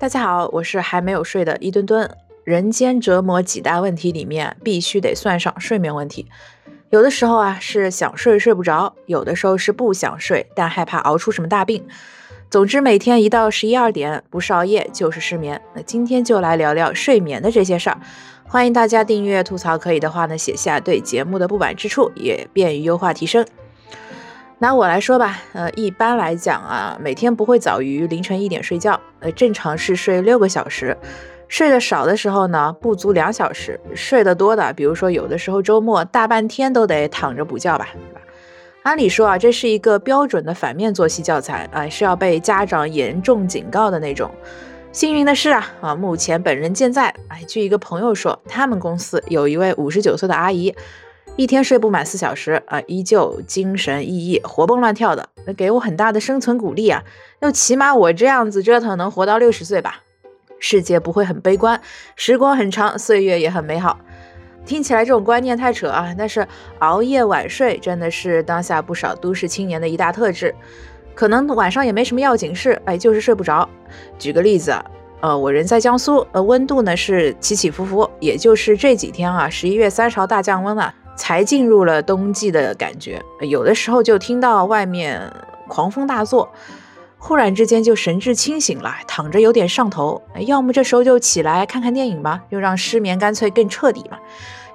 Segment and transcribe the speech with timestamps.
[0.00, 2.10] 大家好，我是还没有睡的一墩墩。
[2.42, 6.26] 人间折磨几大问题里面，必须得算上睡眠问题。
[6.88, 11.86] 有的时候啊是想睡睡不着，有的时候是不想睡，但害怕熬出什么大病。
[12.48, 15.60] 总之，每天一到十一二点，不是熬夜就是失眠。
[15.74, 18.00] 那今天就来聊聊睡眠的这些事儿。
[18.48, 23.46] 欢迎大家订阅吐槽，可以的话呢，写下对节目的不满之处，也便于优化提升。
[24.60, 30.96] 拿我来说吧，呃，一般来讲啊，每天不会早于凌晨一点睡觉，呃，正常是睡六个小时，
[31.48, 38.20] 睡得少的时候呢，不足两小时，睡得多的，比如说有的时候周末大半天都得躺着补觉吧，对吧？
[38.82, 44.30] 按理说啊，这是一个标准的反面作息教材啊，是要被家长严重警告的那种。
[44.92, 50.74] 幸运的是啊，啊，目前本人健在，哎，据一个朋友说，他们公司有一位五十九岁的阿姨。
[51.36, 57.02] 一天睡不满四小时啊，依旧精神奕奕、活蹦乱跳的，那给我很大的生存鼓励啊！
[57.40, 60.00] 要起码我这样子折腾能活到六十岁吧？
[60.58, 61.80] 世界不会很悲观，
[62.14, 63.98] 时光很长，岁月也很美好。
[64.66, 66.14] 听起来这种观念太扯啊！
[66.18, 66.46] 但是
[66.80, 70.54] 熬夜晚睡真的是当下不少都市青年的一大特质。
[71.14, 73.66] 可能晚上也没什么要紧事，哎，就是睡不着。
[74.18, 74.74] 举个例子，
[75.20, 80.94] 呃，我人在江苏，呃，温度呢是起起伏伏，也就是这几天啊，十一月三十号大降温了。
[81.20, 85.30] 才进入了冬季的感觉，有的时候就听到外面
[85.68, 86.50] 狂风大作，
[87.18, 94.16] 忽然之间就神志清醒了，躺着有点上头，要么这时候就起来看看电影吧，就让失眠干脆更彻底嘛；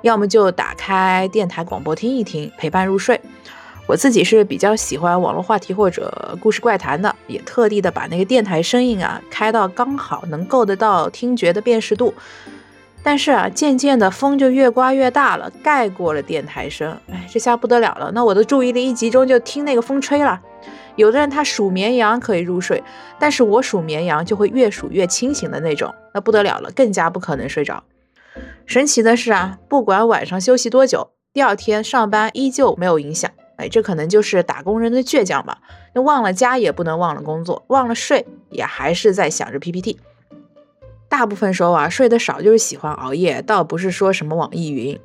[0.04, 3.20] 要么就打开电台广播听一听，陪伴入睡。
[3.88, 12.14] 我自己是比较喜欢网络话题或者故事怪谈的，也特地的把那个电台声音啊开到刚好能够得到听觉的辨识度。
[13.06, 16.98] 但是啊，渐渐的风就越刮越大了，盖过了电台声。
[17.12, 20.42] 哎，这下不得了了，那我的注意力一集中就听那个风吹了。
[20.96, 22.84] 有的人他数绵羊可以入睡，
[23.20, 27.84] 但是我数绵羊就会越数越清醒的那种，那不得了了，更加不可能睡着。
[28.66, 33.30] 神奇的是啊，不管晚上休息多久，第二天上班依旧没有影响。
[33.58, 35.60] 哎，这可能就是打工人的倔强吧。
[35.94, 40.00] 那忘了家也不能忘了工作，忘了睡也还是在想着 PPT。
[41.18, 45.00] 大部分时候啊，睡得少就是喜欢熬夜，倒不是说什么网易云。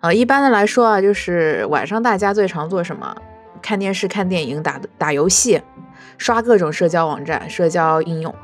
[0.00, 3.16] 呃，一般的来说啊，就是晚上大家最常做什么？
[3.62, 5.62] 看电视、看电影、打打游戏、
[6.18, 8.34] 刷各种社交网站、社交应用。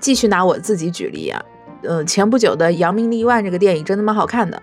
[0.00, 1.40] 继续拿我自己举例啊，
[1.82, 4.60] 嗯，前不久的《扬名立万》这个电影真的蛮好看的。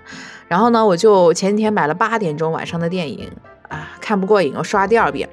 [0.50, 3.32] 然后呢，我就前几天买了八点钟晚上的电影
[3.70, 5.30] 啊，看不过瘾，我刷第二遍。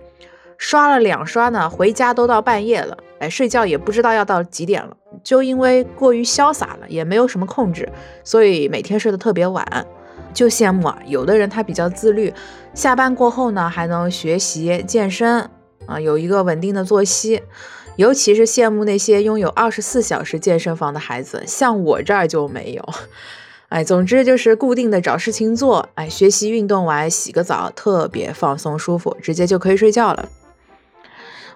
[0.56, 4.94] 刷了两刷呢，回家都到半夜了，哎，睡觉也不知道要到几点了。
[5.22, 7.90] 就因为过于潇洒了，也没有什么控制，
[8.22, 9.86] 所以每天睡得特别晚。
[10.34, 12.32] 就羡慕啊，有的人他比较自律，
[12.74, 15.48] 下班过后呢还能学习健身
[15.86, 17.42] 啊，有一个稳定的作息。
[17.96, 22.88] 尤其是羡慕那些拥有二十四小时健身房的孩子，像我这儿就没有。
[23.70, 30.28] 哎，总之就是固定的找事情做，哎，学习运动完洗个澡，特别放松舒服，直接就可以睡觉了。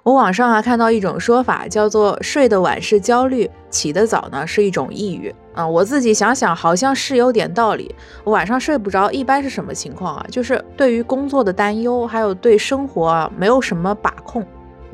[0.05, 5.67] 我网上啊看到一种说法，叫做睡得晚是焦虑，起得早呢是一种抑郁啊。
[5.67, 7.95] 我自己想想，好像是有点道理。
[8.25, 10.27] 晚上睡不着，一般是什么情况啊？
[10.31, 14.47] 就是对于工作的担忧，还有对生活啊没有什么把控，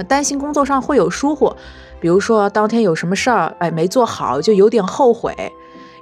[0.09, 1.55] 担心工作上会有疏忽，
[2.01, 5.33] 比如说当天有什么事儿，哎没做好，就有点后悔。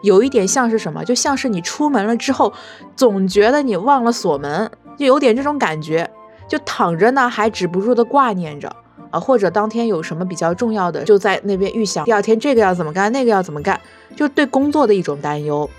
[0.02, 1.04] 有一点像是什么？
[1.04, 2.52] 就像是你出门了之后，
[2.96, 6.08] 总觉得你忘了锁门，就有点这种感觉，
[6.48, 8.74] 就躺着呢，还止不住的挂念着。
[9.12, 13.80] 啊，或者当天有什么比较重要的，就在那边预想第二天这个要怎么干，那个要怎么干，
[14.16, 15.70] 就对工作的一种担忧。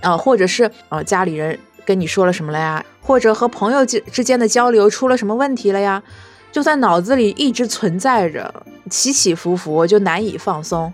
[0.00, 2.84] 啊，或者是啊，家里人跟你说了什么了呀？
[3.02, 6.02] 或者和朋友之之间的交流出了什么问题了呀？
[6.50, 8.52] 就在脑子里一直存在着，
[8.88, 10.92] 起起伏伏，就难以放松。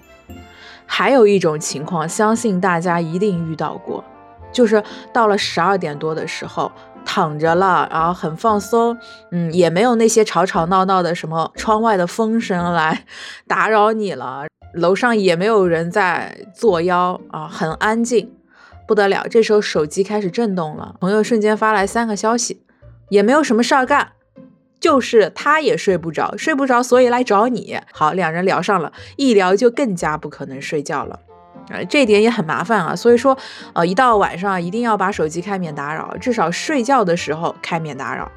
[0.84, 4.04] 还有一种情况，相信大家一定遇到过，
[4.52, 6.70] 就是到了十二点多的时候。
[7.06, 8.98] 躺着了，然后很放松，
[9.30, 13.04] 嗯，也没有那些吵吵闹闹的什么窗外的风声来
[13.46, 14.44] 打扰你了，
[14.74, 18.34] 楼上也没有人在作妖啊，很安静，
[18.86, 19.26] 不得了。
[19.30, 22.60] 这时候手机开始震动了，朋友瞬间发来三个消息，
[23.08, 24.12] 也没有什么事儿干，
[24.78, 27.78] 就是他也睡不着，睡不着，所以来找你。
[27.92, 31.20] 好，两人聊上了，一聊就更加不可能睡觉了。
[31.70, 33.36] 啊，这点也很麻烦啊，所以说，
[33.72, 38.30] 呃，一到晚上一定要把手机开免打扰，至少睡觉的时候开免打扰。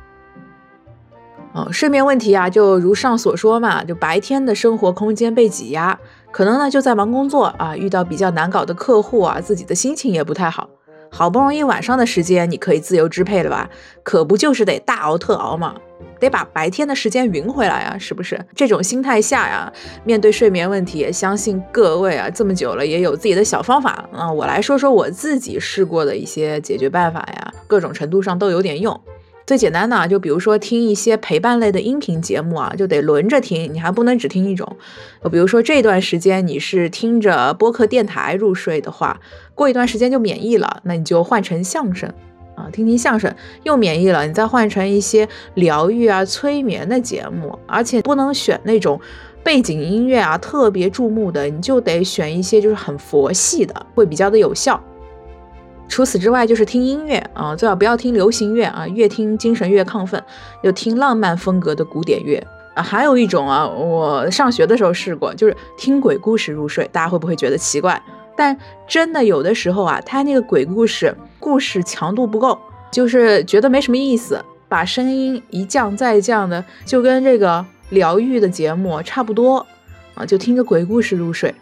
[1.52, 5.98] 哦，睡眠问题啊，就如上所说嘛，就白天的生活空间被挤压，
[6.32, 10.70] 可能呢就在忙工作啊，遇到比较难搞的客户啊，自己的心情也不太好，
[11.12, 13.70] 好不容易晚上的时间你可以自由支配了吧，
[14.04, 15.76] 可不就是得大熬特熬嘛？
[16.20, 18.40] 得把白天的时间匀回来啊，是不是？
[18.56, 19.72] 这种心态下呀，
[20.04, 24.32] 面对睡眠问题，相信各位啊，这么久了也有自己的小方法啊。
[24.32, 29.00] 我来说说我自己试过的一些解决办法呀，各种程度上都有点用。
[29.46, 34.78] 最简单的啊，就比如说听一些陪伴类的音频节目啊，就得轮着听，你还不能只听一种。
[35.32, 39.20] 比如说这段时间你是听着播客电台入睡的话，
[39.56, 42.14] 过一段时间就免疫了，那你就换成相声
[42.60, 43.34] 啊，听听相声
[43.64, 49.00] 又免疫了，你再换成一些疗愈啊、催眠的节目，而且不能选那种
[49.42, 54.82] 背景音乐啊特别注目的，你就得选一些就是很佛系的，会比较的有效。
[55.88, 60.24] 除此之外，就是听音乐啊，最好不要听流行乐啊，越听精神越亢奋。
[60.64, 62.38] 就听浪漫风格的古典乐
[62.76, 62.84] 啊。
[62.84, 66.88] 还有一种啊，我上学的时候试过，就是听鬼故事入睡。
[66.92, 68.00] 大家会不会觉得奇怪？
[68.40, 68.58] 但
[68.88, 72.58] 真的有的时候啊，他那个鬼故事故事强度不够，
[72.90, 79.68] 就是觉得没什么意思，把声音一降再降的，就跟这个疗愈的节目差不多
[80.14, 81.54] 啊，就听着鬼故事入睡。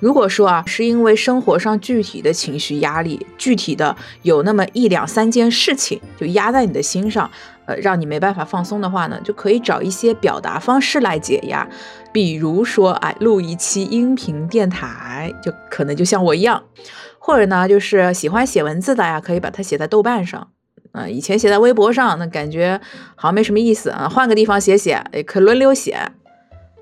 [0.00, 7.30] 如果说啊，是因为生活上具体的情绪压力，具体的有那么一两三件事情就压在你的心上，
[7.76, 11.68] 让你没办法放松的话呢，就可以找一些表达方式来解压，
[12.12, 16.62] 比如说，哎，录一期音频电台，就可能就像我一样，
[17.18, 20.48] 或者呢，就是喜欢写文字的呀，可以把它写在豆瓣上，
[20.92, 22.80] 啊，以前写在微博上，那感觉
[23.14, 26.12] 好像没什么意思啊，换个地方写写，也可轮流写。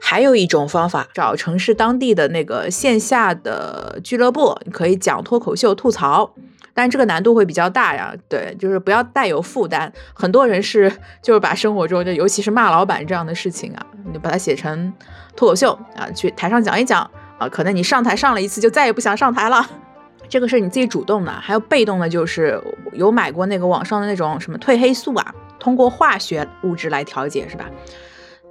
[0.01, 6.35] 还有一种方法，找城市当地的那个线下的俱乐部，你可以讲脱口秀吐槽，
[6.79, 8.15] 但这个难度会比较大呀。
[8.29, 9.93] 对，就是不要带有负担。
[10.15, 10.89] 很多人是
[11.21, 14.93] 就是把生活中就尤其是骂老板这样的事情啊，你把它写成
[15.35, 17.01] 脱口秀啊，去台上讲一讲
[17.37, 17.49] 啊。
[17.49, 19.69] 可能你上台上了一次，就再也不想上台了。
[20.31, 27.65] 这个是你自己主动的，还有被动的，就是有买过那个网上的那种什么褪黑素啊，通过化学物质来调节，是吧？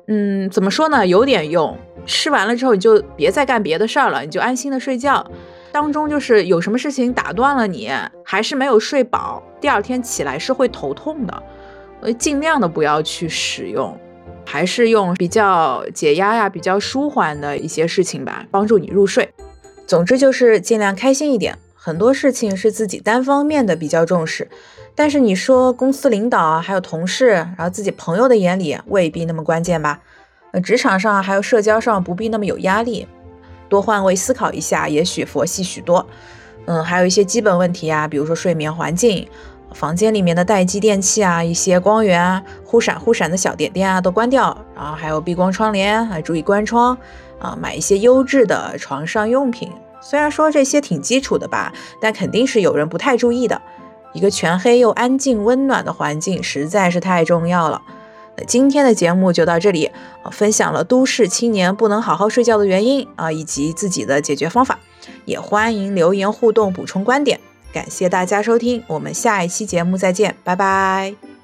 [0.09, 1.07] 嗯，怎么说呢？
[1.07, 1.77] 有点用。
[2.05, 5.29] 吃完了之后，你就别再干别的事儿了，你就安心的睡觉。
[5.71, 7.91] 当中就是有什么事情打断了你，
[8.23, 11.43] 还是没有睡饱，第二天起来是会头痛的。
[12.01, 13.97] 呃，尽量的不要去使用，
[14.45, 19.33] 还是用比较解压呀、比较舒缓的一些事情吧，帮助你入睡。
[19.85, 21.57] 总之就是尽量开心一点。
[21.75, 24.49] 很多事情是自己单方面的比较重视，
[24.93, 30.01] 但是你说公司领导啊，还有同事，然后自己朋友的眼里未必那么关键吧？
[30.51, 33.07] 呃，职场上还有社交上不必那么有压力，
[33.69, 36.05] 多换位思考一下，也许佛系许多。
[36.65, 39.27] 嗯，还有一些基本问题啊，比如说睡眠环境，
[39.73, 46.97] 房间里面的待机电器啊，一些光源啊，忽闪忽闪的小点点啊都关掉，然后还有避光窗帘，还注意关窗
[47.39, 49.71] 啊，买一些优质的床上用品。
[50.01, 53.61] 虽然说这些挺基础的吧，但肯定是有人不太注意的。
[54.13, 57.81] 一个全黑又安静、温暖的环境实在是太重要了。
[58.45, 59.89] 今天的节目就到这里，
[60.31, 64.77] 分享了都市青年不能好好睡觉的原因啊，以及自己的解决方法。
[65.25, 67.39] 也欢迎留言互动、补充观点。
[67.73, 71.36] 感谢大家收听，我们下一期节目再见，拜拜。